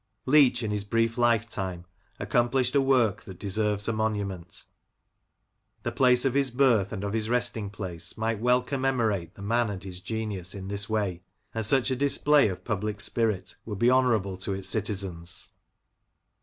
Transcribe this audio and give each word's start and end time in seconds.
Leach, 0.25 0.63
in 0.63 0.71
his 0.71 0.83
brief 0.83 1.15
lifetime, 1.15 1.85
accomplished 2.17 2.73
a 2.73 2.81
work 2.81 3.21
that 3.21 3.37
deserves 3.37 3.87
a 3.87 3.93
monument 3.93 4.63
The 5.83 5.91
place 5.91 6.25
of 6.25 6.33
his 6.33 6.49
birth 6.49 6.91
and 6.91 7.03
of 7.03 7.13
his 7.13 7.29
resting 7.29 7.69
place 7.69 8.17
might 8.17 8.39
well 8.39 8.63
commemorate 8.63 9.35
the 9.35 9.43
man 9.43 9.69
and 9.69 9.83
his 9.83 9.99
genius 9.99 10.55
in 10.55 10.69
this 10.69 10.89
way, 10.89 11.21
and 11.53 11.63
such 11.63 11.91
a 11.91 11.95
display 11.95 12.47
of 12.47 12.65
public 12.65 12.99
spirit 12.99 13.55
would 13.63 13.77
be 13.77 13.91
honourable 13.91 14.37
to 14.37 14.53
its 14.55 14.67
citizens. 14.67 15.51